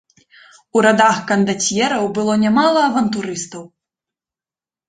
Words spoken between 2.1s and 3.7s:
было нямала авантурыстаў.